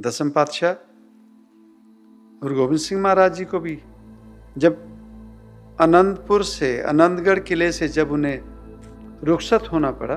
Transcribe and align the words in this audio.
दसम 0.00 0.30
पातशाह। 0.30 0.72
गुरु 2.42 2.54
गोविंद 2.56 2.80
सिंह 2.80 3.00
महाराज 3.02 3.34
जी 3.36 3.44
को 3.44 3.58
भी 3.60 3.78
जब 4.58 4.76
अनंतपुर 5.80 6.42
से, 6.44 6.70
अनंतगढ़ 6.82 7.38
किले 7.38 7.70
से 7.72 7.88
जब 7.88 8.12
उन्हें 8.12 8.38
रुखसत 9.24 9.68
होना 9.72 9.90
पड़ा 9.90 10.16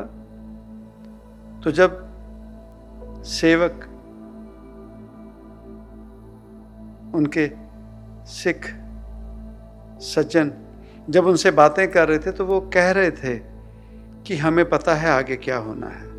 तो 1.63 1.71
जब 1.71 1.91
सेवक 3.25 3.83
उनके 7.15 7.47
सिख 8.29 8.65
सज्जन 10.03 10.51
जब 11.09 11.25
उनसे 11.25 11.51
बातें 11.53 11.87
कर 11.91 12.07
रहे 12.07 12.19
थे 12.19 12.31
तो 12.31 12.45
वो 12.45 12.61
कह 12.73 12.91
रहे 12.91 13.11
थे 13.11 13.35
कि 14.23 14.37
हमें 14.37 14.67
पता 14.69 14.95
है 14.95 15.09
आगे 15.11 15.35
क्या 15.35 15.57
होना 15.57 15.87
है। 15.87 16.12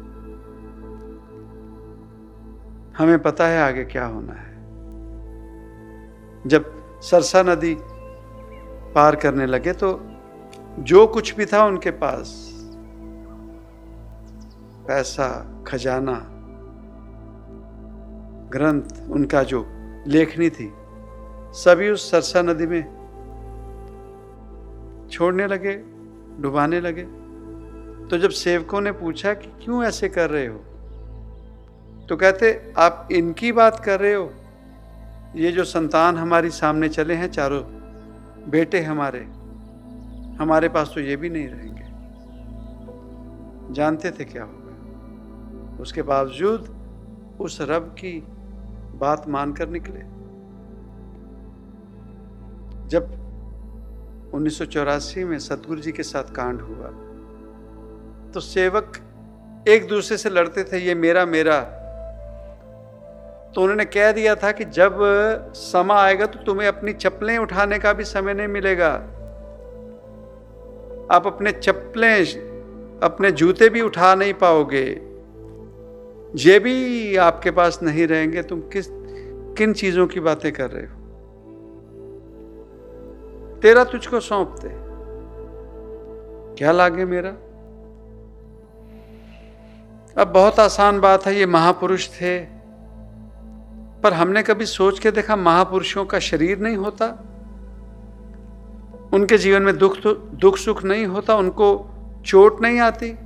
हमें 2.99 3.19
पता 3.19 3.47
है 3.47 3.63
आगे 3.63 3.85
क्या 3.85 4.07
होना 4.07 4.33
है। 4.33 4.53
जब 6.47 6.65
सरसा 7.01 7.43
नदी 7.43 7.77
पार 8.95 9.17
करने 9.17 9.47
लगे 9.47 9.73
तो 9.73 10.01
जो 10.81 11.07
कुछ 11.07 11.35
भी 11.35 11.47
था 11.47 11.65
उनके 11.65 11.91
पास, 11.91 12.51
पैसा, 14.89 15.29
खजाना, 15.67 16.15
ग्रंथ, 18.53 19.11
उनका 19.11 19.43
जो 19.43 19.67
लेखनी 20.07 20.51
थी, 20.51 20.73
सभी 21.55 21.89
उस 21.91 22.11
सरसा 22.11 22.43
नदी 22.43 22.67
में 22.67 22.83
छोड़ने 25.11 25.47
लगे, 25.47 25.75
डुबाने 26.41 26.81
लगे। 26.81 27.05
तो 28.09 28.19
जब 28.19 28.31
सेवकों 28.31 28.81
ने 28.81 28.93
पूछा 28.93 29.35
कि 29.35 29.49
क्यों 29.65 29.85
ऐसे 29.85 30.09
कर 30.09 30.31
रहे 30.31 30.47
हो? 30.47 30.65
तो 32.09 32.17
कहते, 32.17 32.73
आप 32.79 33.09
इनकी 33.13 33.53
बात 33.53 33.81
कर 33.85 34.01
रहे 34.01 34.15
हो? 34.15 34.31
ये 35.37 35.53
जो 35.53 35.65
संतान 35.65 36.17
हमारी 36.17 36.51
सामने 36.51 36.89
चले 36.89 37.15
हैं 37.15 37.31
चारों, 37.31 37.63
बेटे 38.51 38.81
हमारे 38.81 39.21
हमारे 40.39 40.69
पास 40.69 40.91
तो 40.95 41.01
ये 41.01 41.17
भी 41.17 41.29
नहीं 41.29 41.49
रहेंगे। 41.49 41.83
जानते 43.75 44.11
थे 44.11 44.25
क्या 44.25 44.43
होगा? 44.45 45.83
उसके 45.83 46.03
बावजूद 46.03 46.69
उस 47.41 47.59
रब 47.61 47.95
की 47.99 48.13
बात 48.99 49.29
मानकर 49.29 49.69
निकले। 49.69 50.01
जब 52.89 53.05
उन्नीस 54.35 54.59
सौ 54.59 54.65
चौरासी 54.65 55.25
में 55.25 55.39
सतगुरु 55.39 55.81
जी 55.81 55.93
के 55.93 56.03
साथ 56.03 56.35
कांड 56.35 56.61
हुआ 56.61 56.89
तो 58.33 58.41
सेवक 58.41 58.93
एक 59.69 59.87
दूसरे 59.89 60.17
से 60.17 60.31
लड़ते 60.31 60.65
थे, 60.65 60.79
ये 60.79 60.95
मेरा 60.95 61.25
मेरा 61.27 61.59
तो 63.55 63.63
उन्होंने 63.63 63.85
कह 63.85 64.13
दिया 64.13 64.35
था 64.35 64.53
कि 64.53 64.65
जब 64.65 64.99
समा 65.55 66.03
आएगा 66.03 66.27
तो 66.27 66.39
तुम्हें 66.45 66.69
अपनी 66.69 66.93
चप्पलें 66.93 67.39
उठाने 67.39 67.79
का 67.79 67.93
भी 67.93 68.05
समय 68.05 68.35
नहीं 68.35 68.49
मिलेगा। 68.49 68.91
आप 71.11 71.23
अपने 71.27 71.53
चप्पलें, 71.53 72.25
अपने 73.03 73.31
जूते 73.31 73.69
भी 73.69 73.81
उठा 73.81 74.15
नहीं 74.15 74.35
पाओगे। 74.35 75.01
ये 76.37 76.59
भी 76.59 77.17
आपके 77.17 77.51
पास 77.51 77.83
नहीं 77.83 78.07
रहेंगे। 78.07 78.43
तुम 78.43 78.61
किस, 78.61 78.87
किन 79.59 79.73
चीज़ों 79.73 80.07
की 80.07 80.21
बातें 80.21 80.53
कर 80.53 80.71
रहे 80.71 80.87
हो? 80.87 81.01
तेरा 83.63 83.85
तुझको 83.85 84.21
सौंपते। 84.21 84.69
क्या 86.55 86.73
लागे 86.73 87.05
मेरा? 87.05 87.31
अब 90.23 90.33
बहुत 90.35 90.61
आसान 90.61 91.01
बात 91.01 91.27
है, 91.27 91.35
ये 91.37 91.47
महापुरुष 91.47 92.09
थे। 92.09 92.54
पर 94.05 94.13
हमने 94.13 94.43
कभी 94.43 94.67
सोच 94.67 94.99
के 94.99 95.11
देखा 95.11 95.37
महापुरुषों 95.37 96.05
का 96.05 96.19
शरीर 96.19 96.59
नहीं 96.59 96.77
होता? 96.77 97.07
उनके 99.13 99.39
जीवन 99.39 99.63
में 99.63 99.79
दुख 99.79 100.01
तो 100.01 100.15
दुख 100.15 100.57
सुख 100.57 100.85
नहीं 100.85 101.07
होता, 101.07 101.35
उनको 101.35 101.91
चोट 102.27 102.63
नहीं 102.63 102.81
आती? 102.81 103.19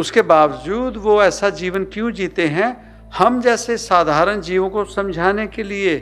उसके 0.00 0.22
बावजूद 0.22 0.96
वो 0.96 1.22
ऐसा 1.22 1.50
जीवन 1.50 1.84
क्यों 1.84 2.10
जीते 2.10 2.48
हैं? 2.48 2.86
हम 3.14 3.40
जैसे 3.40 3.76
साधारण 3.76 4.40
जीवों 4.40 4.70
को 4.70 4.84
समझाने 4.84 5.46
के 5.46 5.62
लिए 5.62 5.98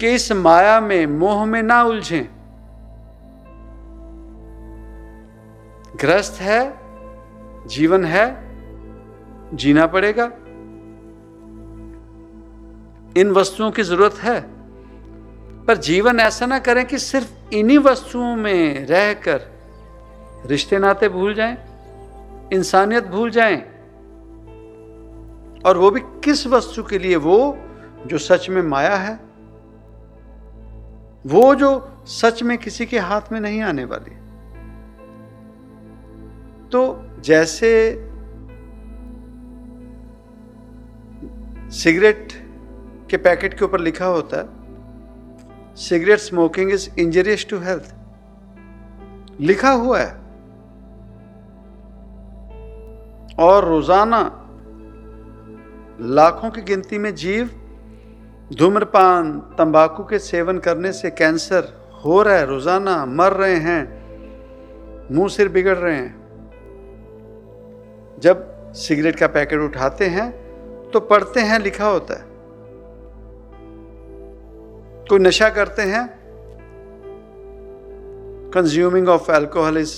कि 0.00 0.08
इस 0.08 0.32
माया 0.32 0.80
में, 0.80 1.06
मोह 1.06 1.44
में 1.44 1.62
ना 1.62 1.82
उलझें। 1.82 2.28
ग्रस्त 6.00 6.40
है, 6.40 6.78
जीवन 7.66 8.04
है, 8.04 8.26
जीना 9.56 9.86
पड़ेगा। 9.86 10.32
इन 13.16 13.30
वस्तुओं 13.30 13.70
की 13.70 13.82
ज़रूरत 13.82 14.14
है। 14.14 14.40
पर 15.66 15.76
जीवन 15.76 16.20
ऐसा 16.20 16.46
ना 16.46 16.58
करें 16.58 16.86
कि 16.86 16.98
सिर्फ़ 16.98 17.54
इन्हीं 17.54 17.78
वस्तुओं 17.78 18.36
में 18.36 18.86
रहकर 18.86 19.40
रिश्ते 20.46 20.78
नाते 20.78 21.08
भूल 21.08 21.34
जाएँ, 21.34 21.56
इंसानियत 22.52 23.06
भूल 23.06 23.30
जाएँ, 23.30 23.56
और 25.66 25.76
वो 25.76 25.90
भी 25.90 26.00
किस 26.00 26.46
वस्तु 26.46 26.82
के 26.82 26.98
लिए? 26.98 27.16
वो 27.16 27.58
जो 28.06 28.18
सच 28.18 28.48
में 28.48 28.62
माया 28.62 28.96
है। 28.96 29.20
वो 31.26 31.54
जो 31.54 32.02
सच 32.06 32.42
में 32.42 32.58
किसी 32.58 32.86
के 32.86 32.98
हाथ 32.98 33.20
में 33.32 33.40
नहीं 33.40 33.60
आने 33.60 33.84
वाली। 33.84 34.14
तो 36.68 37.04
जैसे 37.20 37.94
सिगरेट 41.70 42.47
के 43.10 43.16
पैकेट 43.18 43.54
के 43.54 43.64
ऊपर 43.64 43.80
लिखा 43.80 44.06
होता 44.06 44.36
है 44.36 44.46
cigarette 45.78 46.18
smoking 46.20 46.70
is 46.72 46.88
injurious 46.98 47.46
to 47.50 47.58
health 47.58 47.94
लिखा 49.40 49.70
हुआ 49.72 49.98
है। 49.98 50.12
और 53.38 53.64
रोज़ाना 53.64 54.20
लाखों 56.00 56.50
की 56.50 56.62
गिनती 56.62 56.98
में 56.98 57.14
जीव 57.14 57.50
धूम्रपान, 58.50 59.32
तंबाकू 59.58 60.04
के 60.04 60.18
सेवन 60.18 60.58
करने 60.58 60.92
से 60.92 61.10
कैंसर 61.12 61.72
हो 62.04 62.22
रहा 62.22 62.34
है, 62.34 62.46
रोज़ाना 62.46 63.04
मर 63.06 63.32
रहे 63.32 63.56
हैं, 63.58 63.82
मुँह 65.12 65.28
सिर 65.28 65.48
बिगड़ 65.48 65.76
रहे 65.76 65.96
हैं। 65.96 66.16
जब 68.20 68.72
सिगरेट 68.76 69.16
का 69.16 69.26
पैकेट 69.28 69.60
उठाते 69.60 70.06
हैं 70.08 70.30
तो 70.90 71.00
पढ़ते 71.02 71.40
हैं, 71.40 71.58
लिखा 71.58 71.86
होता 71.86 72.14
है। 72.14 72.27
कोई 75.08 75.18
नशा 75.18 75.48
करते 75.48 75.82
हैं? 75.82 76.08
Consuming 78.54 79.08
of 79.08 79.30
alcohol 79.32 79.76
is 79.78 79.92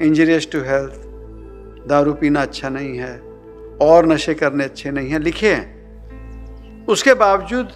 injurious 0.00 0.48
to 0.52 0.60
health 0.60 1.00
दारू 1.88 2.12
पीना 2.12 2.42
अच्छा 2.42 2.68
नहीं 2.68 2.96
है, 2.98 3.18
और 3.82 4.06
नशे 4.06 4.34
करने 4.34 4.64
अच्छे 4.64 4.90
नहीं 4.90 5.10
हैं। 5.10 5.18
लिखे 5.20 5.52
हैं। 5.52 6.86
उसके 6.86 7.14
बावजूद 7.14 7.68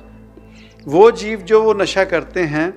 वो 0.87 1.11
जीव 1.11 1.39
जो 1.39 1.63
वो 1.63 1.75
नशा 1.75 2.05
करते 2.05 2.41
हैं, 2.43 2.69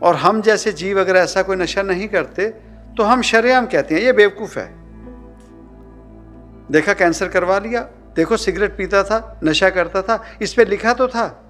और 0.00 0.14
हम 0.14 0.40
जैसे 0.42 0.72
जीव 0.72 1.00
अगर 1.00 1.16
ऐसा 1.16 1.42
कोई 1.42 1.56
नशा 1.56 1.82
नहीं 1.82 2.08
करते 2.08 2.48
तो 2.96 3.02
हम 3.02 3.22
शरेआम 3.22 3.66
कहते 3.66 3.94
हैं, 3.94 4.02
ये 4.02 4.12
बेवकूफ़ 4.12 4.58
है। 4.58 4.68
देखा, 6.70 6.92
कैंसर 6.92 7.28
करवा 7.28 7.58
लिया। 7.58 7.80
देखो, 8.16 8.36
सिगरेट 8.36 8.76
पीता 8.76 9.02
था, 9.02 9.40
नशा 9.44 9.70
करता 9.70 10.02
था, 10.02 10.22
इस 10.42 10.54
पर 10.54 10.68
लिखा 10.68 10.92
तो 10.92 11.08
था। 11.08 11.42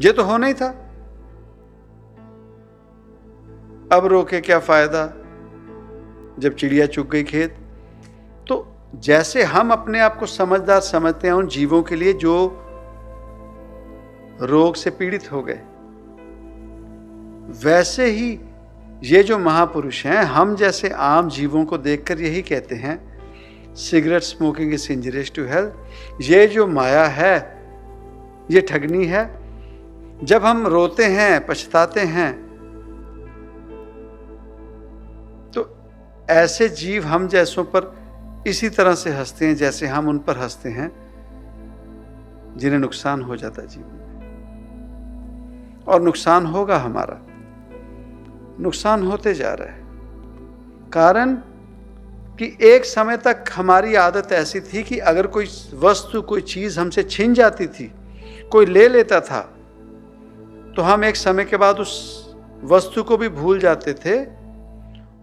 ये 0.00 0.12
तो 0.12 0.22
होना 0.22 0.46
ही 0.46 0.54
था। 0.54 0.68
अब 3.92 4.06
रोके 4.06 4.40
क्या 4.40 4.58
फ़ायदा? 4.58 5.04
जब 6.38 6.54
चिड़िया 6.54 6.86
चुग 6.86 7.08
गई 7.10 7.22
खेत 7.24 7.54
तो 8.48 8.66
जैसे 8.96 9.42
हम 9.42 9.72
अपने 9.72 10.00
आप 10.00 10.18
को 10.18 10.26
समझदार 10.26 10.80
समझते 10.80 11.28
हैं, 11.28 11.34
उन 11.34 11.46
जीवों 11.48 11.82
के 11.82 11.96
लिए 11.96 12.12
जो 12.12 12.64
रोग 14.42 14.74
से 14.74 14.90
पीड़ित 14.90 15.32
हो 15.32 15.42
गए, 15.42 15.60
वैसे 17.64 18.06
ही 18.06 18.38
ये 19.04 19.22
जो 19.22 19.38
महापुरुष 19.38 20.04
हैं, 20.06 20.22
हम 20.22 20.54
जैसे 20.56 20.88
आम 20.88 21.28
जीवों 21.28 21.64
को 21.64 21.78
देखकर 21.78 22.20
यही 22.20 22.42
कहते 22.42 22.74
हैं, 22.74 23.74
cigarette 23.74 24.22
smoking 24.22 24.72
is 24.74 24.92
injurious 24.92 25.32
to 25.36 25.44
health. 25.44 26.20
ये 26.20 26.46
जो 26.46 26.66
माया 26.66 27.04
है, 27.04 27.36
ये 28.50 28.60
ठगनी 28.60 29.04
है 29.04 29.37
जब 30.22 30.44
हम 30.44 30.66
रोते 30.66 31.04
हैं, 31.04 31.46
पछताते 31.46 32.00
हैं 32.00 32.48
तो 35.54 35.78
ऐसे 36.30 36.68
जीव 36.68 37.04
हम 37.04 37.28
जैसों 37.28 37.64
पर 37.64 37.98
इसी 38.46 38.68
तरह 38.68 38.94
से 38.94 39.10
हँसते 39.10 39.46
हैं 39.46 39.56
जैसे 39.56 39.86
हम 39.86 40.08
उन 40.08 40.18
पर 40.18 40.38
हँसते 40.38 40.68
हैं, 40.68 40.92
जिन्हें 42.56 42.80
नुकसान 42.80 43.22
हो 43.22 43.36
जाता 43.36 43.62
है 43.62 43.68
जीवन 43.68 43.86
में। 43.86 43.98
और 45.84 46.02
नुकसान 46.02 46.46
होगा 46.46 46.76
हमारा। 46.76 47.26
नुकसान 48.60 49.02
होते 49.06 49.34
जा 49.34 49.54
रहा 49.54 49.68
है। 49.68 49.82
कारण 50.90 51.34
कि 52.38 52.58
एक 52.62 52.84
समय 52.84 53.16
तक 53.16 53.44
हमारी 53.54 53.94
आदत 53.94 54.32
ऐसी 54.32 54.60
थी 54.60 54.82
कि 54.82 54.98
अगर 54.98 55.26
कोई 55.26 55.46
वस्तु, 55.74 56.22
कोई 56.22 56.40
चीज़ 56.40 56.80
हमसे 56.80 57.02
छिन 57.02 57.34
जाती 57.34 57.66
थी, 57.66 57.92
कोई 58.52 58.66
ले 58.66 58.88
लेता 58.88 59.20
था 59.20 59.54
तो 60.78 60.82
हम 60.82 61.04
एक 61.04 61.16
समय 61.16 61.44
के 61.44 61.56
बाद 61.56 61.78
उस 61.78 61.92
वस्तु 62.64 63.02
को 63.02 63.16
भी 63.16 63.28
भूल 63.28 63.58
जाते 63.58 63.92
थे 63.92 64.24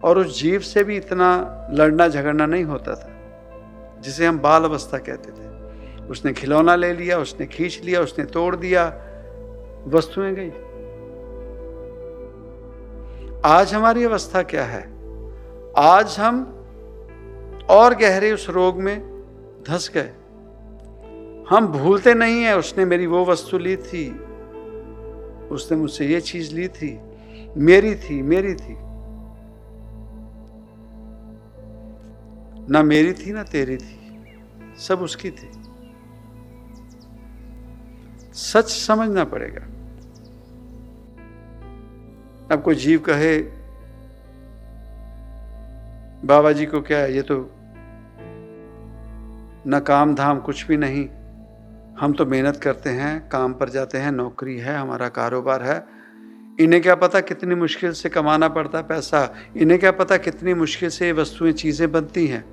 और 0.04 0.18
उस 0.18 0.40
जीव 0.40 0.60
से 0.60 0.84
भी 0.84 0.96
इतना 0.96 1.28
लड़ना 1.72 2.08
झगड़ना 2.08 2.46
नहीं 2.46 2.64
होता 2.64 2.94
था, 2.94 4.00
जिसे 4.00 4.26
हम 4.26 4.38
बाल 4.38 4.64
अवस्था 4.64 4.98
कहते 4.98 5.30
थे। 5.30 6.06
उसने 6.06 6.32
खिलौना 6.32 6.74
ले 6.74 6.92
लिया, 6.92 7.18
उसने 7.18 7.46
खींच 7.46 7.80
लिया, 7.84 8.00
उसने 8.00 8.24
तोड़ 8.24 8.56
दिया, 8.56 8.86
वस्तुएँ 9.86 10.34
गई। 10.34 10.50
आज 13.44 13.74
हमारी 13.74 14.04
अवस्था 14.04 14.42
क्या 14.42 14.64
है? 14.64 14.82
आज 15.78 16.16
हम 16.18 16.64
और 17.70 17.94
गहरे 17.94 18.32
उस 18.32 18.50
रोग 18.50 18.76
में 18.76 19.00
धस 19.68 19.90
गए। 19.94 20.10
हम 21.50 21.66
भूलते 21.66 22.14
नहीं 22.14 22.42
है, 22.42 22.58
उसने 22.58 22.84
मेरी 22.84 23.06
वो 23.06 23.24
वस्तु 23.24 23.58
ली 23.58 23.76
थी 23.76 24.20
उसने 25.50 25.78
मुझसे 25.78 26.06
ये 26.06 26.20
चीज़ 26.20 26.54
ली 26.54 26.68
थी, 26.68 27.00
मेरी 27.56 27.94
थी 27.94 28.22
मेरी 28.22 28.54
थी। 28.54 28.76
ना 32.70 32.82
मेरी 32.82 33.12
थी, 33.12 33.32
ना 33.32 33.42
तेरी 33.42 33.76
थी, 33.76 34.26
सब 34.78 35.00
उसकी 35.00 35.30
थी। 35.30 35.50
सच 38.34 38.68
समझना 38.68 39.24
पड़ेगा। 39.24 39.62
अब 42.54 42.62
कोई 42.62 42.74
जीव 42.74 42.98
कहे, 42.98 43.38
बाबा 46.24 46.52
जी 46.52 46.66
को 46.66 46.80
क्या 46.80 46.98
है, 46.98 47.14
ये 47.14 47.22
तो 47.22 47.50
न 49.66 49.80
काम 49.86 50.14
धाम 50.14 50.40
कुछ 50.40 50.66
भी 50.66 50.76
नहीं। 50.76 51.08
हम 52.00 52.12
तो 52.12 52.26
मेहनत 52.26 52.56
करते 52.56 52.90
हैं, 52.90 53.28
काम 53.28 53.52
पर 53.52 53.68
जाते 53.68 53.98
हैं, 53.98 54.12
नौकरी 54.12 54.58
है, 54.58 54.78
हमारा 54.78 55.08
कारोबार 55.08 55.62
है। 55.62 55.86
इन्हें 56.60 56.82
क्या 56.82 56.94
पता 56.94 57.20
कितनी 57.20 57.54
मुश्किल 57.54 57.92
से 57.92 58.08
कमाना 58.08 58.48
पड़ता 58.48 58.78
है 58.78 58.84
पैसा? 58.84 59.34
इन्हें 59.56 59.80
क्या 59.80 59.92
पता 59.92 60.16
कितनी 60.16 60.54
मुश्किल 60.54 60.88
से 60.88 61.06
ये 61.06 61.12
वस्तुएँ, 61.12 61.52
चीज़ें 61.52 61.92
बनती 61.92 62.26
हैं? 62.26 62.44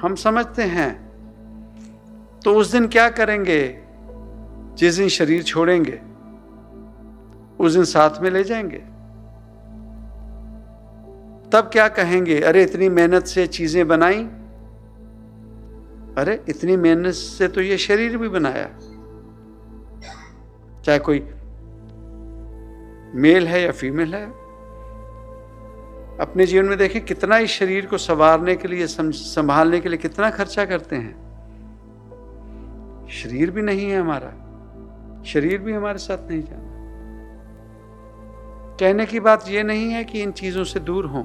हम 0.00 0.14
समझते 0.14 0.62
हैं। 0.62 1.10
तो 2.44 2.54
उस 2.54 2.72
दिन 2.72 2.88
क्या 2.88 3.08
करेंगे? 3.08 3.78
जिस 4.78 4.94
दिन 4.94 5.08
शरीर 5.08 5.42
छोड़ेंगे, 5.42 6.00
उस 7.64 7.72
दिन 7.72 7.84
साथ 7.84 8.20
में 8.20 8.30
ले 8.30 8.44
जाएँगे। 8.44 8.78
तब 11.50 11.70
क्या 11.72 11.88
कहेंगे? 11.88 12.40
अरे, 12.40 12.62
इतनी 12.62 12.88
मेहनत 12.88 13.24
से 13.24 13.46
चीज़ें 13.46 13.88
बनाई 13.88 14.28
अरे, 16.20 16.40
इतनी 16.48 16.76
मेहनत 16.76 17.14
से 17.14 17.48
तो 17.48 17.60
ये 17.60 17.76
शरीर 17.78 18.16
भी 18.16 18.28
बनाया। 18.28 18.68
चाहे 20.82 20.98
कोई 20.98 21.18
मेल 23.14 23.46
है 23.48 23.62
या 23.62 23.72
फीमेल 23.72 24.14
है, 24.14 24.26
अपने 26.20 26.46
जीवन 26.46 26.66
में 26.66 26.78
देखें 26.78 27.04
कितना 27.04 27.38
इस 27.38 27.50
शरीर 27.50 27.86
को 27.86 27.98
संवारने 27.98 28.54
के 28.56 28.68
लिए 28.68 28.86
संभालने 28.86 29.80
के 29.80 29.88
लिए 29.88 29.98
कितना 29.98 30.30
खर्चा 30.30 30.64
करते 30.64 30.96
हैं। 30.96 31.14
शरीर 33.12 33.50
भी 33.50 33.62
नहीं 33.62 33.90
है 33.90 34.00
हमारा, 34.00 34.32
शरीर 35.26 35.58
भी 35.58 35.72
हमारे 35.72 35.98
साथ 35.98 36.28
नहीं 36.28 36.42
जाना। 36.42 36.68
कहने 38.80 39.06
की 39.06 39.20
बात 39.20 39.48
यह 39.48 39.62
नहीं 39.62 39.90
है 39.90 40.04
कि 40.04 40.22
इन 40.22 40.32
चीज़ों 40.32 40.64
से 40.64 40.80
दूर 40.80 41.06
हों। 41.06 41.24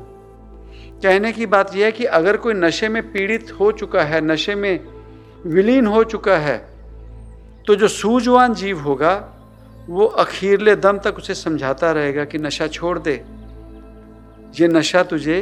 कहने 1.03 1.31
की 1.31 1.45
बात 1.45 1.75
यह 1.75 1.85
है 1.85 1.91
कि 1.91 2.05
अगर 2.13 2.37
कोई 2.37 2.53
नशे 2.53 2.87
में 2.89 3.11
पीड़ित 3.11 3.51
हो 3.59 3.71
चुका 3.73 4.03
है, 4.03 4.21
नशे 4.21 4.55
में 4.55 4.79
विलीन 5.45 5.87
हो 5.87 6.03
चुका 6.05 6.37
है 6.37 6.57
तो 7.67 7.75
जो 7.75 7.87
सूझवान 7.87 8.53
जीव 8.53 8.79
होगा, 8.79 9.13
वो 9.87 10.05
अखीरले 10.05 10.75
दम 10.75 10.97
तक 10.97 11.15
उसे 11.17 11.33
समझाता 11.35 11.91
रहेगा 11.91 12.25
कि 12.25 12.37
नशा 12.37 12.67
छोड़ 12.67 12.97
दे। 12.99 13.13
ये 14.59 14.67
नशा 14.67 15.03
तुझे 15.03 15.41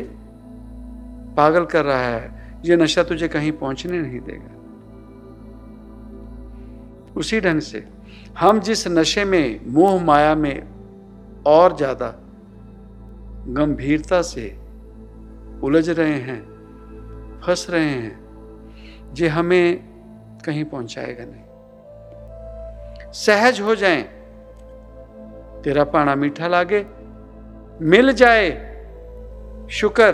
पागल 1.37 1.65
कर 1.65 1.85
रहा 1.85 2.07
है, 2.07 2.61
ये 2.65 2.75
नशा 2.75 3.03
तुझे 3.03 3.27
कहीं 3.27 3.51
पहुँचने 3.51 3.99
नहीं 3.99 4.19
देगा। 4.19 4.51
उसी 7.15 7.39
ढंग 7.41 7.61
से 7.61 7.83
हम 8.39 8.59
जिस 8.59 8.87
नशे 8.87 9.25
में, 9.25 9.59
मोह 9.67 10.03
माया 10.03 10.35
में 10.35 10.63
और 11.47 11.75
ज़्यादा 11.77 12.13
गंभीरता 13.53 14.21
से 14.21 14.45
उलझ 15.61 15.89
रहे 15.89 16.13
हैं, 16.13 16.41
फंस 17.45 17.67
रहे 17.69 17.89
हैं 17.89 19.13
जे 19.13 19.27
हमें 19.27 19.77
कहीं 20.45 20.65
पहुंचाएगा 20.65 21.25
नहीं। 21.25 23.11
सहज 23.13 23.61
हो 23.61 23.75
जाए, 23.75 24.01
तेरा 25.63 25.83
पाना 25.83 26.15
मीठा 26.15 26.47
लागे, 26.47 26.85
मिल 27.81 28.13
जाए, 28.13 28.49
शुक्र 29.71 30.13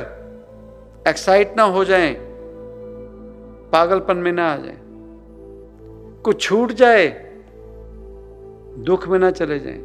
एक्साइट 1.07 1.53
ना 1.57 1.63
हो 1.63 1.85
जाए, 1.85 2.15
पागलपन 3.71 4.17
में 4.17 4.31
ना 4.31 4.53
आ 4.53 4.57
जाए। 4.57 4.77
कुछ 6.23 6.41
छूट 6.41 6.71
जाए, 6.71 7.07
दुख 8.77 9.07
में 9.07 9.19
ना 9.19 9.31
चले 9.31 9.59
जाए। 9.59 9.79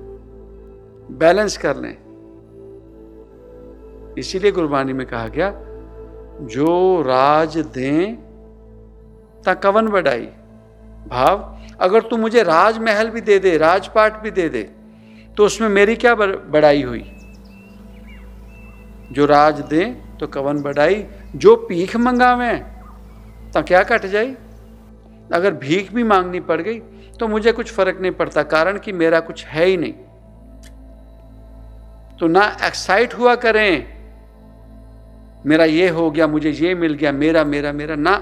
बैलेंस 1.11 1.57
कर 1.57 1.77
लें। 1.77 2.04
इसीलिए 4.19 4.53
गुरबानी 4.53 4.93
में 4.93 5.07
कहा 5.07 5.29
गया, 5.29 5.51
जो 6.47 7.03
राज 7.03 7.57
दें, 7.75 8.17
ता 9.45 9.55
कवन 9.55 9.89
बढ़ाई 9.89 10.27
भाव, 11.07 11.51
अगर 11.81 12.03
तू 12.03 12.17
मुझे 12.17 12.43
राजमहल 12.43 13.11
भी 13.11 13.21
दे 13.21 13.39
दे, 13.39 13.57
राजपाट 13.59 14.23
भी 14.23 14.31
दे 14.31 14.49
दे 14.49 14.63
तो 15.37 15.45
उसमें 15.47 15.69
मेरी 15.69 15.97
क्या 15.97 16.15
बढ़ाई 16.15 16.83
हुई? 16.83 17.05
जो 19.13 19.27
राज 19.27 19.61
दे 19.63 19.85
तो 20.21 20.27
कवन 20.27 20.63
बढ़ाई 20.63 21.05
जो 21.37 21.55
पीख 21.59 21.97
मंगावे 21.97 22.55
तो 23.55 23.63
क्या 23.63 23.83
कट 23.83 24.07
जाई? 24.07 24.35
अगर 25.33 25.55
भीख 25.55 25.93
भी 25.93 26.05
मांगनी 26.05 26.41
पड़ 26.43 26.61
गई 26.61 26.79
तो 27.21 27.29
मुझे 27.29 27.53
कुछ 27.53 27.73
फ़र्क 27.73 27.99
नहीं 28.01 28.13
पड़ता, 28.13 28.43
कारण 28.45 28.79
कि 28.79 28.93
मेरा 28.93 29.21
कुछ 29.21 29.45
है 29.47 29.65
ही 29.65 29.77
नहीं। 29.77 29.93
तो 32.19 32.27
ना 32.29 32.45
एक्साइट 32.65 33.15
हुआ 33.15 33.35
करें 33.37 33.94
मेरा 35.47 35.65
ये 35.65 35.89
हो 35.89 36.11
गया, 36.11 36.27
मुझे 36.27 36.51
ये 36.51 36.75
मिल 36.75 36.95
गया, 36.95 37.13
मेरा 37.13 37.45
मेरा 37.45 37.73
मेरा, 37.73 37.95
ना। 37.95 38.15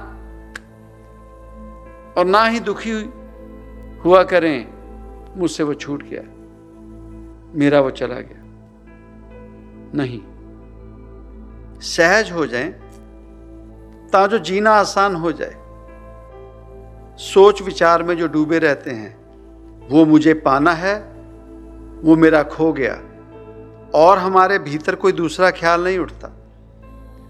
और 2.18 2.24
ना 2.26 2.44
ही 2.44 2.60
दुखी 2.60 3.10
हुआ 4.04 4.22
करें, 4.22 4.68
मुझसे 5.36 5.62
वो 5.62 5.74
छूट 5.74 6.02
गया। 6.02 6.22
मेरा 7.58 7.80
वो 7.80 7.90
चला 7.90 8.14
गया। 8.14 8.42
नहीं। 9.94 10.22
सहज 11.80 12.32
हो 12.32 12.46
जाए, 12.46 12.68
ता 14.12 14.26
जो 14.26 14.38
जीना 14.38 14.70
आसान 14.70 15.16
हो 15.16 15.32
जाए। 15.32 15.56
सोच 17.18 17.62
विचार 17.62 18.02
में 18.02 18.16
जो 18.16 18.26
डूबे 18.28 18.58
रहते 18.58 18.90
हैं, 18.90 19.22
वो 19.88 20.04
मुझे 20.04 20.34
पाना 20.34 20.72
है, 20.72 21.00
वो 22.02 22.16
मेरा 22.16 22.42
खो 22.42 22.72
गया। 22.72 23.02
और 23.94 24.18
हमारे 24.18 24.58
भीतर 24.58 24.94
कोई 24.94 25.12
दूसरा 25.12 25.50
ख्याल 25.50 25.84
नहीं 25.84 25.98
उठता। 25.98 26.31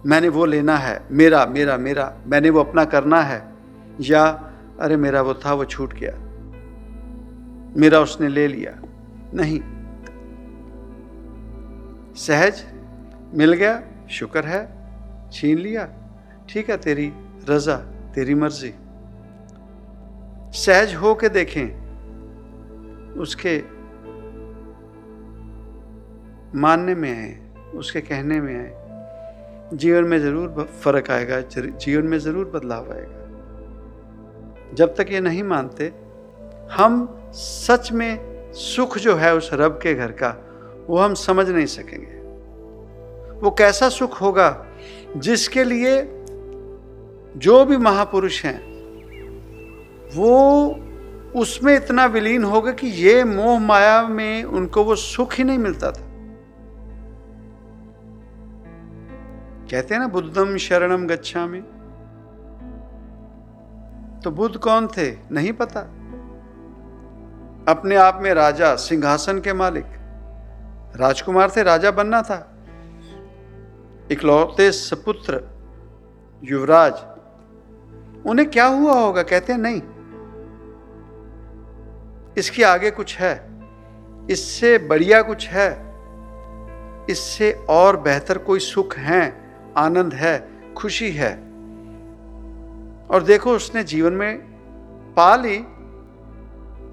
मैंने 0.07 0.29
वो 0.29 0.45
लेना 0.45 0.77
है, 0.77 1.03
मेरा 1.11 1.47
मेरा 1.47 1.77
मेरा, 1.77 2.19
मैंने 2.27 2.51
वो 2.51 2.61
अपना 2.61 2.85
करना 2.85 3.21
है। 3.21 3.53
या, 4.01 4.53
अरे 4.81 4.97
मेरा 4.97 5.23
वो 5.23 5.35
था, 5.35 5.53
वो 5.53 5.65
छूट 5.65 5.95
गया। 5.95 6.13
मेरा 7.77 8.01
उसने 8.01 8.29
ले 8.29 8.49
लिया। 8.49 8.83
नहीं। 9.35 9.61
सहज, 12.15 12.67
मिल 13.35 13.53
गया, 13.53 13.83
शुक्र 14.11 14.45
है, 14.45 14.89
छीन 15.33 15.59
लिया। 15.59 15.89
ठीक 16.49 16.71
है 16.71 16.77
तेरी 16.77 17.13
रजा, 17.49 17.77
तेरी 18.15 18.35
मर्ज़ी। 18.35 18.75
सहज 20.53 20.95
हो 20.95 21.15
के 21.15 21.29
देखें, 21.29 21.83
उसके 23.13 23.65
मानने 26.59 26.95
में 26.95 27.19
आए, 27.19 27.51
उसके 27.75 28.01
कहने 28.01 28.41
में 28.41 28.61
आए। 28.61 28.82
जीवन 29.73 30.05
में 30.05 30.19
ज़रूर 30.21 30.69
फ़र्क 30.83 31.11
आएगा 31.11 31.41
जीवन 31.51 32.07
में 32.07 32.19
ज़रूर 32.19 32.45
बदलाव 32.55 32.93
आएगा। 32.93 34.75
जब 34.75 34.95
तक 34.95 35.07
ये 35.11 35.21
नहीं 35.21 35.43
मानते, 35.43 35.93
हम 36.73 37.09
सच 37.35 37.93
में 37.93 38.53
सुख 38.55 38.99
जो 38.99 39.15
है 39.17 39.35
उस 39.37 39.51
रब 39.53 39.79
के 39.83 39.95
घर 39.95 40.13
का, 40.13 40.37
वो 40.89 40.99
हम 40.99 41.15
समझ 41.15 41.49
नहीं 41.49 41.67
सकेंगे। 41.67 42.21
वो 43.41 43.51
कैसा 43.51 43.89
सुख 43.89 44.21
होगा, 44.21 44.67
जिसके 45.17 45.65
लिए 45.65 46.03
जो 47.37 47.65
भी 47.65 47.77
महापुरुष 47.77 48.45
हैं, 48.45 48.61
वो 50.15 50.33
उसमें 51.37 51.75
इतना 51.77 52.07
विलीन 52.07 52.45
होगा 52.45 52.73
कि 52.73 52.87
ये 52.87 53.23
मोह 53.25 53.59
माया 53.59 54.03
में 54.09 54.45
उनको 54.45 54.85
वो 54.85 54.95
सुख 54.95 55.35
ही 55.35 55.45
नहीं 55.45 55.59
मिलता 55.59 55.91
था। 55.91 56.12
कहते 59.73 59.95
हैं 59.95 60.01
ना 60.01 60.09
बुद्धम 60.09 60.57
शरणम 60.57 61.07
गच्छा 61.07 61.47
में 61.47 61.63
तो 64.25 64.31
बुद्ध 64.31 64.57
कौन 64.57 64.87
थे? 64.87 65.17
नहीं 65.33 65.53
पता। 65.53 65.81
अपने 67.69 67.97
आप 67.97 68.19
में 68.23 68.35
राजा, 68.35 68.77
सिंहासन 68.77 69.41
के 69.41 69.53
मालिक। 69.53 69.85
राजकुमार 70.97 71.51
थे, 71.57 71.63
राजा 71.63 71.91
बनना 71.91 72.23
था। 72.23 72.55
इकलौते 74.11 74.73
सपुत्र, 74.73 75.51
युवराज। 76.45 76.95
उन्हें 78.27 78.51
क्या 78.51 78.67
हुआ 78.67 78.93
होगा? 78.93 79.23
कहते 79.23 79.53
हैं, 79.53 79.61
नहीं। 79.61 79.83
इसके 82.39 82.65
आगे 82.65 82.91
कुछ 82.91 83.19
है। 83.19 83.61
इससे 84.31 84.79
बढ़िया 84.79 85.23
कुछ 85.23 85.49
है। 85.49 85.95
इससे 87.11 87.53
और 87.69 88.01
बेहतर 88.01 88.39
कोई 88.39 88.59
सुख 88.59 88.97
है। 88.97 89.42
आनंद 89.77 90.15
है, 90.15 90.49
खुशी 90.75 91.11
है। 91.11 91.33
और 93.11 93.23
देखो, 93.23 93.53
उसने 93.53 93.85
जीवन 93.85 94.13
में 94.13 94.39
पा 95.17 95.37
ली 95.37 95.59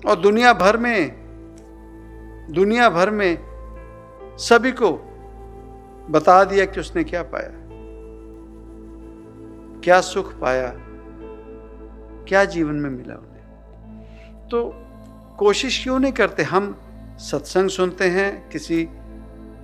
और 0.09 0.15
दुनिया 0.15 0.53
भर 0.53 0.77
में, 0.77 1.19
दुनिया 2.51 2.89
भर 2.89 3.09
में 3.09 3.37
सभी 4.39 4.71
को 4.71 4.91
बता 6.09 6.43
दिया 6.43 6.65
कि 6.65 6.79
उसने 6.79 7.03
क्या 7.03 7.23
पाया। 7.23 7.49
क्या 9.83 10.01
सुख 10.01 10.39
पाया, 10.39 10.73
क्या 12.27 12.45
जीवन 12.45 12.75
में 12.75 12.89
मिला 12.89 13.15
उन्हें। 13.15 13.43
तो 14.49 14.71
कोशिश 15.37 15.83
क्यों 15.83 15.99
नहीं 15.99 16.11
करते? 16.11 16.43
हम 16.43 16.79
सत्संग 17.17 17.69
सुनते 17.69 18.05
हैं, 18.05 18.49
किसी 18.49 18.89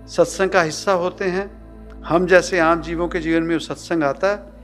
सत्संग 0.07 0.49
का 0.49 0.61
हिस्सा 0.61 0.91
होते 0.91 1.25
हैं 1.25 1.64
हम 2.05 2.27
जैसे 2.27 2.59
आम 2.59 2.81
जीवों 2.81 3.07
के 3.07 3.19
जीवन 3.19 3.43
में 3.43 3.55
वो 3.55 3.59
सत्संग 3.59 4.03
आता 4.03 4.27
है, 4.27 4.55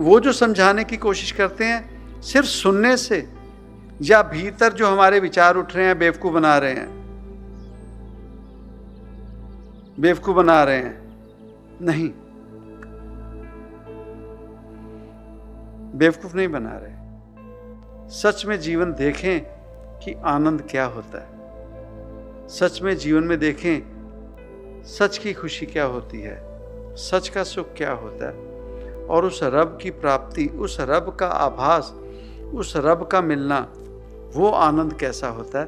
वो 0.00 0.20
जो 0.20 0.32
समझाने 0.32 0.84
की 0.84 0.96
कोशिश 0.96 1.32
करते 1.32 1.64
हैं, 1.64 2.02
सिर्फ़ 2.22 2.46
सुनने 2.46 2.96
से, 2.96 3.28
या 4.02 4.22
भीतर 4.22 4.72
जो 4.72 4.86
हमारे 4.86 5.20
विचार 5.20 5.56
उठ 5.56 5.76
रहे 5.76 5.86
हैं, 5.86 5.98
बेवकूफ़ 5.98 6.34
बना 6.34 6.58
रहे 6.58 6.72
हैं। 6.72 7.02
बेवकूफ़ 10.00 10.36
बना 10.36 10.64
रहे 10.64 10.76
हैं। 10.76 11.02
नहीं। 11.82 12.10
बेवकूफ़ 15.98 16.36
नहीं 16.36 16.48
बना 16.48 16.80
रहे। 16.82 16.92
सच 18.10 18.46
में 18.46 18.60
जीवन 18.60 18.92
देखें 18.92 19.40
कि 20.00 20.14
आनंद 20.24 20.68
क्या 20.70 20.84
होता 20.84 21.18
है। 21.18 21.32
सच 22.48 22.82
में 22.82 22.96
जीवन 22.96 23.24
में 23.24 23.38
देखें 23.38 23.91
सच 24.84 25.18
की 25.18 25.32
खुशी 25.32 25.66
क्या 25.66 25.84
होती 25.84 26.20
है? 26.20 26.42
सच 26.96 27.28
का 27.28 27.42
सुख 27.42 27.66
क्या 27.76 27.92
होता 27.92 28.26
है? 28.26 28.34
और 29.06 29.24
उस 29.24 29.40
रब 29.42 29.78
की 29.82 29.90
प्राप्ति, 29.90 30.46
उस 30.46 30.76
रब 30.80 31.16
का 31.20 31.26
आभास, 31.26 31.92
उस 32.54 32.72
रब 32.76 33.06
का 33.06 33.20
मिलना, 33.20 33.72
वो 34.34 34.50
आनंद 34.50 34.92
कैसा 34.92 35.28
होता 35.28 35.60
है? 35.60 35.66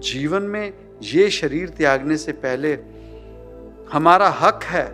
जीवन 0.00 0.42
में 0.42 0.74
ये 1.02 1.30
शरीर 1.30 1.68
त्यागने 1.68 2.16
से 2.16 2.32
पहले 2.32 2.78
हमारा 3.92 4.28
हक 4.28 4.60
है 4.62 4.86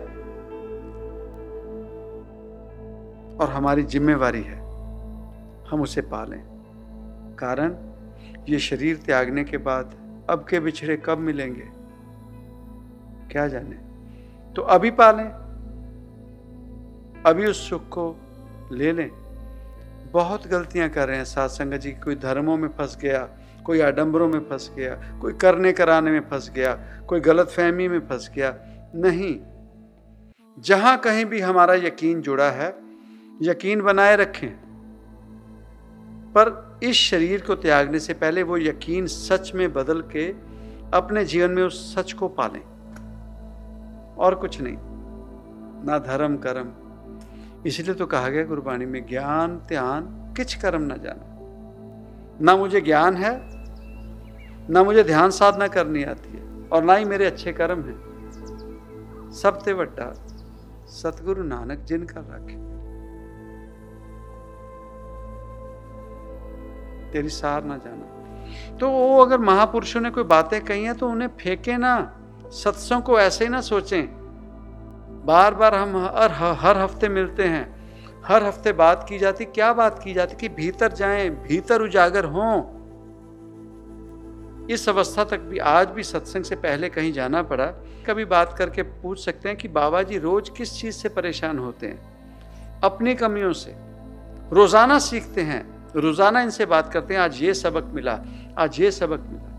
और 3.37 3.49
हमारी 3.49 3.83
जिम्मेवारी 3.83 4.41
है। 4.41 4.57
हम 5.67 5.81
उसे 5.81 6.01
पालें। 6.01 6.43
कारण, 7.39 7.75
ये 8.49 8.59
शरीर 8.59 8.97
त्यागने 8.97 9.43
के 9.43 9.57
बाद 9.57 9.95
अब 10.29 10.45
के 10.49 10.59
बिछड़े 10.59 10.97
कब 10.97 11.17
मिलेंगे? 11.17 11.82
क्या 13.33 13.47
जाने? 13.47 13.75
तो 14.53 14.61
अभी 14.61 14.91
पालें, 14.91 15.29
अभी 17.25 17.45
उस 17.45 17.69
सुख 17.69 17.81
को 17.81 18.15
ले 18.71 18.91
लें। 18.91 19.09
बहुत 20.11 20.47
गलतियाँ 20.47 20.89
कर 20.89 21.07
रहे 21.07 21.17
हैं 21.17 21.25
सात 21.25 21.49
संगत 21.49 21.77
जी, 21.77 21.91
कोई 21.91 22.15
धर्मों 22.15 22.57
में 22.57 22.69
फंस 22.69 22.97
गया, 23.01 23.29
कोई 23.65 23.81
आडंबरों 23.81 24.27
में 24.27 24.39
फंस 24.39 24.71
गया, 24.75 24.95
कोई 25.21 25.33
करने 25.33 25.71
कराने 25.71 26.11
में 26.11 26.19
फंस 26.19 26.51
गया, 26.55 26.73
कोई 27.07 27.19
गलत 27.19 27.47
फहमी 27.47 27.87
में 27.87 27.99
फंस 27.99 28.31
गया। 28.35 28.55
नहीं, 28.95 29.39
जहाँ 30.59 30.97
कहीं 30.97 31.25
भी 31.25 31.39
हमारा 31.39 31.73
यकीन 31.73 32.21
जुड़ा 32.21 32.51
है, 32.51 32.75
यकीन 33.41 33.81
बनाए 33.81 34.15
रखें। 34.15 34.49
पर 36.37 36.79
इस 36.83 36.95
शरीर 36.95 37.41
को 37.41 37.55
त्यागने 37.55 37.99
से 37.99 38.13
पहले 38.13 38.43
वो 38.43 38.57
यकीन 38.57 39.07
सच 39.07 39.51
में 39.55 39.73
बदल 39.73 40.01
के 40.01 40.27
अपने 40.93 41.25
जीवन 41.25 41.51
में 41.51 41.63
उस 41.63 41.95
सच 41.95 42.13
को 42.13 42.27
पालें। 42.27 42.72
और 44.17 44.35
कुछ 44.35 44.61
नहीं। 44.61 44.77
ना 45.85 45.99
धर्म 45.99 46.37
कर्म। 46.37 46.73
इसलिए 47.65 47.95
तो 47.95 48.05
कहा 48.05 48.29
गया 48.29 48.43
गुरबाणी 48.43 48.85
में, 48.85 49.05
ज्ञान, 49.05 49.57
ध्यान 49.67 50.33
किच 50.37 50.53
कर्म 50.53 50.81
ना 50.81 50.97
जाना। 50.97 51.33
ना 52.41 52.57
मुझे 52.57 52.81
ज्ञान 52.81 53.15
है, 53.15 53.39
ना 54.69 54.83
मुझे 54.83 55.03
ध्यान 55.03 55.29
साधना 55.29 55.67
करनी 55.67 56.03
आती 56.03 56.29
है, 56.29 56.67
और 56.67 56.83
ना 56.83 56.93
ही 56.93 57.05
मेरे 57.05 57.25
अच्छे 57.25 57.53
कर्म 57.53 57.79
हैं। 57.81 58.13
सब 59.31 59.61
ते 59.63 59.73
वड्डा 59.73 60.13
सतगुरु 60.87 61.43
नानक 61.43 61.79
जिनका 61.79 62.21
रखे। 62.21 62.73
तेरी 67.11 67.29
सार 67.29 67.63
ना 67.63 67.77
जाना। 67.77 68.13
तो 68.77 68.89
वो 68.89 69.19
अगर 69.19 69.37
महापुरुषों 69.37 70.01
ने 70.01 70.09
कोई 70.09 70.23
बातें 70.23 70.65
कही 70.65 70.83
हैं 70.83 70.95
तो 70.95 71.09
उन्हें 71.09 71.27
फेंके 71.27 71.77
ना। 71.77 72.19
सत्संग 72.53 73.01
को 73.01 73.19
ऐसे 73.19 73.43
ही 73.43 73.49
ना 73.49 73.61
सोचें। 73.61 74.07
बार 75.25 75.53
बार 75.53 75.75
हम 75.75 75.97
हर 75.97 76.31
हर 76.31 76.77
हफ़्ते 76.77 77.09
मिलते 77.09 77.43
हैं। 77.43 77.75
हर 78.25 78.43
हफ़्ते 78.43 78.71
बात 78.73 79.05
की 79.09 79.19
जाती, 79.19 79.45
क्या 79.45 79.73
बात 79.73 80.01
की 80.03 80.13
जाती 80.13 80.35
कि 80.35 80.49
भीतर 80.49 80.91
जाएँ, 80.91 81.29
भीतर 81.29 81.81
उजागर 81.81 82.25
हों। 82.25 82.61
इस 84.69 84.89
अवस्था 84.89 85.23
तक 85.23 85.39
भी, 85.39 85.57
आज 85.57 85.87
भी 85.87 86.03
सत्संग 86.03 86.43
से 86.43 86.55
पहले 86.55 86.89
कहीं 86.89 87.13
जाना 87.13 87.43
पड़ा। 87.43 87.65
कभी 88.07 88.25
बात 88.25 88.55
करके 88.57 88.81
पूछ 88.81 89.25
सकते 89.25 89.49
हैं 89.49 89.57
कि 89.57 89.67
बाबा 89.67 90.03
जी 90.03 90.17
रोज 90.17 90.49
किस 90.49 90.81
चीज़ 90.81 90.95
से 90.95 91.09
परेशान 91.09 91.59
होते 91.59 91.87
हैं? 91.87 91.99
अपनी 92.83 93.15
कमियों 93.15 93.53
से। 93.53 93.75
रोज़ाना 94.51 94.99
सीखते 94.99 95.41
हैं। 95.41 95.91
रोज़ाना 95.95 96.41
इनसे 96.41 96.65
बात 96.65 96.93
करते 96.93 97.13
हैं, 97.13 97.21
आज 97.21 97.41
ये 97.41 97.53
सबक 97.53 97.91
मिला, 97.93 98.19
आज 98.57 98.79
ये 98.79 98.91
सबक 98.91 99.19
मिला। 99.29 99.52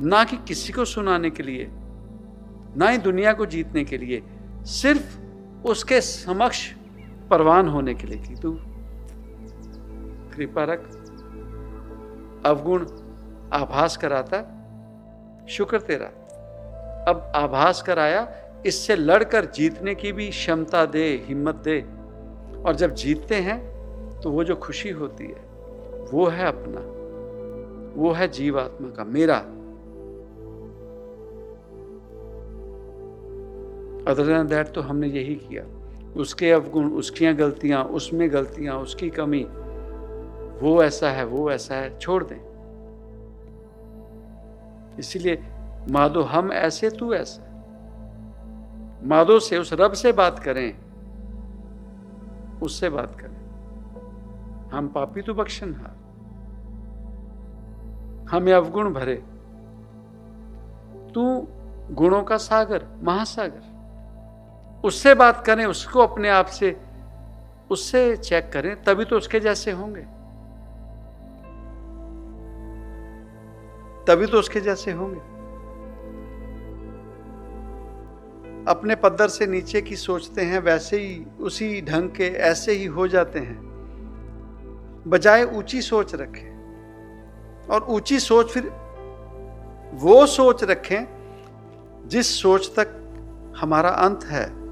ना 0.00 0.24
कि 0.24 0.36
किसी 0.36 0.72
को 0.72 0.84
सुनाने 0.84 1.30
के 1.30 1.42
लिए, 1.42 1.70
ना 2.76 2.88
ही 2.88 2.98
दुनिया 2.98 3.32
को 3.32 3.46
जीतने 3.46 3.84
के 3.84 3.98
लिए, 3.98 4.22
सिर्फ़ 4.62 5.18
उसके 5.66 6.00
समक्ष 6.00 6.72
परवान 7.30 7.68
होने 7.68 7.94
के 7.94 8.06
लिए 8.06 8.18
कि 8.18 8.34
तू 8.34 8.52
कृपा 10.34 10.64
रख, 10.64 10.84
अवगुण 12.46 12.86
आभास 13.52 13.96
कराता, 13.96 14.42
शुक्र 15.48 15.80
तेरा। 15.80 16.06
अब 17.08 17.32
आभास 17.36 17.82
कराया, 17.82 18.28
इससे 18.66 18.96
लड़कर 18.96 19.44
जीतने 19.44 19.94
की 19.94 20.12
भी 20.12 20.28
क्षमता 20.30 20.84
दे, 20.86 21.24
हिम्मत 21.28 21.54
दे। 21.54 21.80
और 22.62 22.74
जब 22.74 22.94
जीतते 22.94 23.34
हैं 23.34 23.58
तो 24.20 24.30
वो 24.30 24.44
जो 24.44 24.56
खुशी 24.56 24.90
होती 24.90 25.24
है, 25.24 25.44
वो 26.12 26.26
है 26.26 26.46
अपना, 26.46 26.80
वो 28.00 28.12
है 28.12 28.28
जीवात्मा 28.28 28.88
का 28.88 29.04
मेरा। 29.04 29.44
अदर 34.06 34.26
देन 34.26 34.46
दैट 34.46 34.72
तो 34.72 34.80
हमने 34.80 35.06
यही 35.06 35.34
किया। 35.34 35.64
उसके 36.16 36.52
अवगुण 36.52 36.90
उसकी 36.90 37.32
गलतियाँ, 37.32 37.84
उसमें 37.84 38.32
गलतियाँ, 38.32 38.76
उसकी 38.76 39.10
कमी, 39.10 39.44
वो 40.62 40.82
ऐसा 40.82 41.10
है, 41.10 41.24
वो 41.24 41.50
ऐसा 41.50 41.74
है, 41.74 41.98
छोड़ 41.98 42.24
दें। 42.24 42.56
इसीलिए 44.98 45.42
माधो 45.88 46.20
हम 46.22 46.52
ऐसे, 46.52 46.90
तू 46.90 47.14
ऐसा। 47.14 47.42
माधो 49.04 49.40
से, 49.40 49.58
उस 49.58 49.72
रब 49.72 49.92
से 49.92 50.12
बात 50.12 50.38
करें। 50.38 50.78
उससे 52.62 52.88
बात 52.88 53.20
करें। 53.20 53.36
हम 54.70 54.88
पापी 54.88 55.22
तो 55.22 55.34
बख्शन 55.34 55.74
हार 55.74 55.96
हमें 58.30 58.52
अवगुण 58.52 58.92
भरे। 58.92 59.22
तू 61.14 61.48
गुणों 61.90 62.22
का 62.22 62.36
सागर, 62.36 62.86
महासागर। 63.02 63.75
उससे 64.84 65.14
बात 65.14 65.46
करें, 65.46 65.66
उसको 65.66 66.00
अपने 66.00 66.28
आप 66.28 66.46
से, 66.46 66.76
उससे 67.70 68.16
चेक 68.16 68.50
करें, 68.52 68.84
तभी 68.84 69.04
तो 69.04 69.16
उसके 69.16 69.40
जैसे 69.40 69.70
होंगे। 69.70 70.02
तभी 74.06 74.26
तो 74.26 74.38
उसके 74.38 74.60
जैसे 74.60 74.92
होंगे। 74.92 75.36
अपने 78.70 78.94
पद्धर 78.94 79.28
से 79.28 79.46
नीचे 79.46 79.82
की 79.82 79.96
सोचते 79.96 80.42
हैं, 80.42 80.58
वैसे 80.58 80.96
ही, 80.96 81.26
उसी 81.40 81.82
ढंग 81.82 82.10
के, 82.10 82.28
ऐसे 82.28 82.72
ही 82.72 82.84
हो 82.84 83.08
जाते 83.08 83.38
हैं। 83.38 83.66
बजाय 85.06 85.44
ऊँची 85.44 85.82
सोच 85.82 86.14
रखें। 86.14 86.56
और 87.70 87.82
ऊँची 87.82 88.20
सोच 88.20 88.50
फिर, 88.50 88.72
वो 89.94 90.26
सोच 90.26 90.64
रखें, 90.64 91.06
जिस 92.08 92.42
सोच 92.42 92.70
तक 92.78 92.88
हमारा 93.56 93.90
अंत 93.90 94.24
है। 94.24 94.65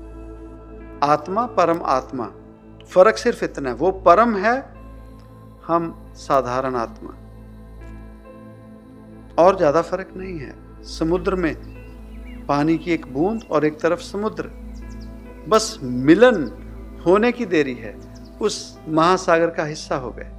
आत्मा 1.05 1.47
परम 1.47 1.81
आत्मा। 1.85 2.33
फ़र्क 2.91 3.17
सिर्फ़ 3.17 3.45
इतना 3.45 3.69
है, 3.69 3.75
वो 3.75 3.91
परम 3.91 4.37
है, 4.37 4.75
हम 5.67 6.13
साधारण 6.15 6.75
आत्मा। 6.75 7.15
और 9.39 9.57
ज़्यादा 9.57 9.83
फ़र्क 9.83 10.09
नहीं 10.17 10.39
है। 10.39 10.83
समुद्र 10.85 11.35
में 11.35 11.55
पानी 12.47 12.79
की 12.79 12.93
एक 12.93 13.07
बूंद 13.13 13.43
और 13.51 13.65
एक 13.65 13.81
तरफ़ 13.81 14.01
समुद्र। 14.01 14.51
बस 15.49 15.79
मिलन 15.83 16.51
होने 17.07 17.33
की 17.33 17.47
देरी 17.47 17.75
है, 17.75 17.97
उस 18.41 18.79
महासागर 18.89 19.51
का 19.51 19.65
हिस्सा 19.65 19.97
हो 19.97 20.11
गए। 20.11 20.31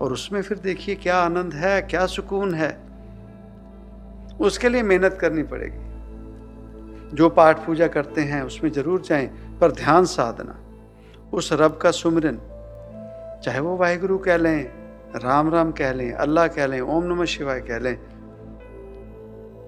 और 0.00 0.12
उसमें 0.12 0.42
फिर 0.42 0.58
देखिए 0.58 0.94
क्या 0.94 1.16
आनंद 1.16 1.54
है, 1.54 1.82
क्या 1.82 2.06
सुकून 2.06 2.54
है। 2.54 2.86
उसके 4.40 4.68
लिए 4.68 4.82
मेहनत 4.82 5.18
करनी 5.20 5.42
पड़ेगी। 5.42 5.86
जो 7.16 7.28
पाठ 7.28 7.66
पूजा 7.66 7.86
करते 7.86 8.20
हैं, 8.20 8.42
उसमें 8.42 8.72
ज़रूर 8.72 9.00
जाएँ। 9.00 9.30
पर 9.60 9.72
ध्यान 9.72 10.04
साधना, 10.04 10.54
उस 11.32 11.52
रब 11.52 11.78
का 11.82 11.90
सुमरन, 11.90 12.38
चाहे 13.44 13.60
वो 13.60 13.76
वाहिगुरु 13.76 14.18
कह 14.18 14.36
लें, 14.36 14.64
राम 15.16 15.54
राम 15.54 15.72
कह 15.72 15.92
लें, 15.92 16.12
अल्लाह 16.12 16.46
कह 16.48 16.66
लें, 16.66 16.80
ओम 16.80 17.04
नमः 17.04 17.24
शिवाय 17.24 17.60
कह 17.60 17.78
लें 17.78 17.96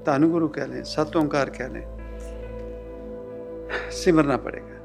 तानुगुरु 0.07 0.49
कह 0.49 0.67
लें, 0.67 0.83
सत 0.85 1.17
ओंकार 1.17 1.51
कह 1.51 1.69
लें, 1.69 1.85
सिमरना 3.93 4.37
पड़ेगा। 4.37 4.77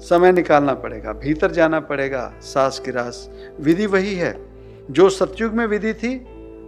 समय 0.00 0.32
निकालना 0.32 0.74
पड़ेगा, 0.74 1.12
भीतर 1.12 1.50
जाना 1.50 1.80
पड़ेगा, 1.80 2.32
सास 2.42 2.78
की 2.78 2.90
रास। 2.90 3.28
विधि 3.60 3.86
वही 3.86 4.14
है, 4.14 4.34
जो 4.90 5.08
सतयुग 5.10 5.52
में 5.52 5.66
विधि 5.66 5.92
थी, 5.94 6.14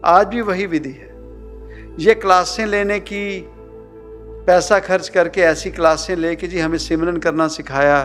आज 0.04 0.26
भी 0.26 0.40
वही 0.40 0.66
विधि 0.66 0.90
है। 0.90 1.11
ये 1.99 2.14
क्लासें 2.14 2.66
लेने 2.66 2.99
की 3.00 3.51
पैसा 4.46 4.78
खर्च 4.80 5.08
करके 5.08 5.40
ऐसी 5.40 5.70
क्लासें 5.70 6.14
लेके 6.16 6.46
जी 6.46 6.58
हमें 6.58 6.78
सिमरन 6.78 7.16
करना 7.16 7.49
सिखाया। 7.49 7.99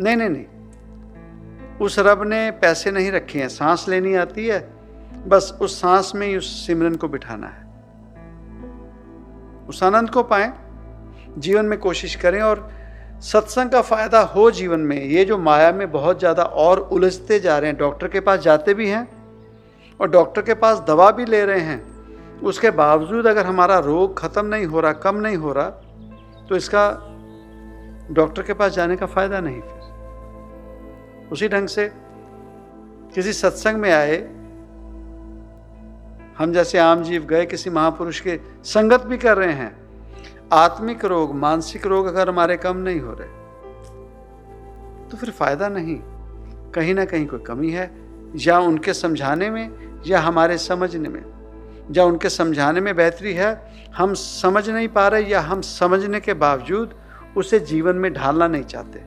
नहीं 0.00 0.16
नहीं 0.16 0.28
नहीं। 0.28 1.78
उस 1.78 1.98
रब 1.98 2.22
ने 2.26 2.50
पैसे 2.52 2.90
नहीं 2.90 3.10
रखे 3.12 3.38
हैं, 3.38 3.48
सांस 3.48 3.84
लेनी 3.88 4.14
आती 4.14 4.46
है, 4.46 4.60
बस 5.28 5.58
उस 5.62 5.80
सांस 5.80 6.12
में 6.14 6.26
ही 6.26 6.36
उस 6.36 6.66
सिमरन 6.66 6.94
को 6.94 7.08
बिठाना 7.08 7.46
है। 7.46 7.70
उस 9.68 9.82
आनंद 9.82 10.10
को 10.10 10.22
पाए, 10.24 10.52
जीवन 11.38 11.64
में 11.64 11.78
कोशिश 11.78 12.14
करें 12.16 12.40
और 12.42 12.68
सत्संग 13.22 13.70
का 13.70 13.80
फ़ायदा 13.82 14.20
हो 14.26 14.50
जीवन 14.50 14.80
में। 14.80 15.02
ये 15.02 15.24
जो 15.24 15.38
माया 15.38 15.70
में 15.72 15.90
बहुत 15.92 16.18
ज़्यादा 16.18 16.42
और 16.42 16.78
उलझते 16.78 17.38
जा 17.40 17.58
रहे 17.58 17.70
हैं, 17.70 17.78
डॉक्टर 17.78 18.08
के 18.08 18.20
पास 18.20 18.40
जाते 18.40 18.74
भी 18.74 18.88
हैं 18.88 19.08
और 20.00 20.10
डॉक्टर 20.10 20.42
के 20.42 20.54
पास 20.56 20.78
दवा 20.78 21.10
भी 21.10 21.24
ले 21.24 21.44
रहे 21.44 21.60
हैं, 21.60 21.82
उसके 22.42 22.70
बावजूद 22.72 23.26
अगर 23.26 23.46
हमारा 23.46 23.78
रोग 23.80 24.18
खत्म 24.18 24.46
नहीं 24.46 24.66
हो 24.66 24.80
रहा, 24.80 24.92
कम 24.94 25.16
नहीं 25.16 25.36
हो 25.36 25.52
रहा 25.52 25.81
तो 26.48 26.56
इसका 26.56 26.88
डॉक्टर 28.10 28.42
के 28.42 28.52
पास 28.52 28.72
जाने 28.72 28.96
का 28.96 29.06
फ़ायदा 29.06 29.40
नहीं 29.40 29.60
फिर। 29.60 31.28
उसी 31.32 31.48
ढंग 31.48 31.68
से 31.68 31.90
किसी 33.14 33.32
सत्संग 33.32 33.76
में 33.76 33.90
आए, 33.92 34.16
हम 36.38 36.52
जैसे 36.52 36.78
आम 36.78 37.02
जीव 37.02 37.24
गए, 37.24 37.44
किसी 37.46 37.70
महापुरुष 37.70 38.20
के 38.20 38.38
संगत 38.64 39.02
भी 39.02 39.18
कर 39.18 39.36
रहे 39.36 39.52
हैं। 39.52 39.76
आत्मिक 40.52 41.04
रोग, 41.04 41.34
मानसिक 41.34 41.86
रोग 41.86 42.06
अगर 42.06 42.28
हमारे 42.28 42.56
कम 42.56 42.76
नहीं 42.78 43.00
हो 43.00 43.12
रहे 43.12 43.28
तो 45.08 45.16
फिर 45.16 45.30
फ़ायदा 45.30 45.68
नहीं। 45.68 45.98
कहीं 46.72 46.94
ना 46.94 47.04
कहीं 47.04 47.26
कोई 47.26 47.40
कमी 47.40 47.70
है, 47.70 47.90
या 48.36 48.58
उनके 48.60 48.92
समझाने 48.94 49.50
में, 49.50 49.70
या 50.06 50.20
हमारे 50.20 50.58
समझने 50.58 51.08
में। 51.08 51.22
या 51.92 52.04
उनके 52.04 52.28
समझाने 52.28 52.80
में 52.80 52.96
बेहतरी 52.96 53.34
है, 53.34 53.72
हम 53.96 54.14
समझ 54.14 54.70
नहीं 54.70 54.88
पा 54.88 55.08
रहे 55.08 55.22
या 55.22 55.40
हम 55.40 55.60
समझने 55.60 56.20
के 56.20 56.34
बावजूद 56.34 56.94
उसे 57.36 57.60
जीवन 57.60 57.96
में 57.96 58.12
ढालना 58.12 58.46
नहीं 58.46 58.62
चाहते। 58.62 58.98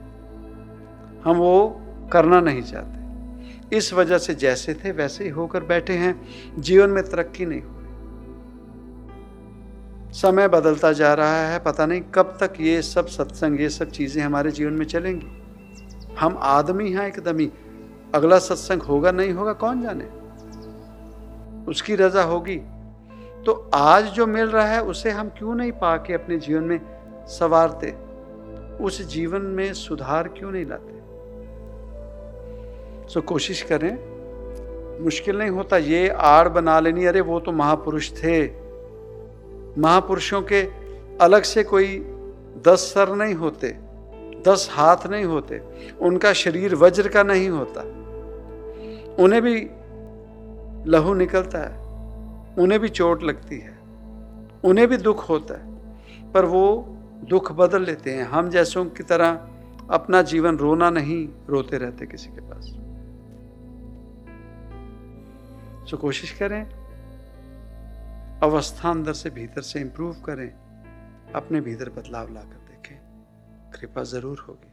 हम 1.23 1.37
वो 1.37 1.81
करना 2.13 2.41
नहीं 2.41 2.61
चाहते। 2.61 3.77
इस 3.77 3.93
वजह 3.93 4.17
से 4.17 4.35
जैसे 4.35 4.73
थे 4.73 4.91
वैसे 4.91 5.23
ही 5.23 5.29
होकर 5.29 5.63
बैठे 5.63 5.93
हैं, 5.93 6.21
जीवन 6.59 6.89
में 6.89 7.03
तरक्की 7.03 7.45
नहीं 7.45 7.61
हो 7.61 7.69
रही। 7.69 7.85
समय 10.13 10.47
बदलता 10.47 10.91
जा 10.91 11.13
रहा 11.13 11.47
है, 11.47 11.59
पता 11.59 11.85
नहीं 11.85 12.01
कब 12.01 12.37
तक 12.41 12.53
ये 12.59 12.81
सब 12.81 13.07
सत्संग, 13.07 13.61
ये 13.61 13.69
सब 13.69 13.91
चीज़ें 13.91 14.23
हमारे 14.23 14.51
जीवन 14.51 14.73
में 14.73 14.85
चलेंगी। 14.85 15.27
हम 16.19 16.37
आदमी 16.41 16.91
हैं 16.91 17.07
एकदम 17.07 17.39
ही, 17.39 17.51
अगला 18.15 18.39
सत्संग 18.39 18.81
होगा 18.81 19.11
नहीं 19.11 19.31
होगा 19.31 19.53
कौन 19.53 19.81
जाने? 19.81 20.05
उसकी 21.71 21.95
रजा 21.95 22.23
होगी। 22.23 22.61
तो 23.45 23.71
आज 23.73 24.05
जो 24.05 24.27
मिल 24.27 24.45
रहा 24.45 24.65
है, 24.65 24.83
उसे 24.83 25.11
हम 25.11 25.29
क्यों 25.29 25.55
नहीं 25.55 25.71
पा 25.71 25.97
के 25.97 26.13
अपने 26.13 26.37
जीवन 26.37 26.63
में 26.63 26.81
सवारते? 27.27 27.95
उस 28.83 29.07
जीवन 29.07 29.41
में 29.41 29.73
सुधार 29.73 30.27
क्यों 30.27 30.51
नहीं 30.51 30.65
लाते? 30.65 30.95
सो 33.13 33.21
कोशिश 33.21 33.61
करें। 33.61 34.15
मुश्किल 35.03 35.37
नहीं 35.37 35.49
होता, 35.49 35.77
ये 35.77 36.09
आड़ 36.09 36.49
बना 36.49 36.79
लेनी, 36.79 37.05
अरे, 37.05 37.21
वो 37.21 37.39
तो 37.39 37.51
महापुरुष 37.51 38.11
थे। 38.11 38.47
महापुरुषों 39.77 40.41
के 40.41 40.69
अलग 41.21 41.41
से 41.41 41.63
कोई 41.63 41.99
दस 42.67 42.79
सर 42.79 43.15
नहीं 43.15 43.35
होते, 43.35 43.77
दस 44.47 44.69
हाथ 44.71 45.07
नहीं 45.07 45.25
होते, 45.25 45.61
उनका 46.01 46.33
शरीर 46.33 46.75
वज्र 46.75 47.07
का 47.07 47.23
नहीं 47.23 47.49
होता। 47.49 47.81
उन्हें 49.23 49.41
भी 49.41 49.69
लहू 50.91 51.13
निकलता 51.13 51.57
है। 51.57 51.84
उन्हें 52.59 52.79
भी 52.79 52.89
चोट 52.89 53.23
लगती 53.23 53.59
है, 53.59 53.77
उन्हें 54.65 54.87
भी 54.87 54.97
दुख 54.97 55.29
होता 55.29 55.53
है, 55.53 56.31
पर 56.31 56.45
वो 56.45 56.65
दुख 57.23 57.51
बदल 57.51 57.81
लेते 57.81 58.13
हैं। 58.13 58.23
हम 58.23 58.49
जैसों 58.49 58.85
की 58.85 59.03
तरह 59.03 59.49
अपना 59.91 60.21
जीवन 60.21 60.57
रोना 60.57 60.89
नहीं, 60.89 61.27
रोते 61.49 61.77
रहते 61.77 62.05
किसी 62.05 62.29
के 62.29 62.41
पास। 62.41 62.65
सो 65.89 65.97
कोशिश 65.97 66.31
करें, 66.31 66.63
अवस्था 68.43 68.89
अंदर 68.89 69.13
से 69.13 69.29
भीतर 69.29 69.61
से 69.61 69.79
इंप्रूव 69.79 70.13
करें, 70.25 70.49
अपने 71.35 71.61
भीतर 71.61 71.89
बदलाव 71.89 72.33
लाकर 72.33 72.65
देखें। 72.67 72.97
कृपा 73.71 74.03
ज़रूर 74.03 74.45
होगी। 74.49 74.71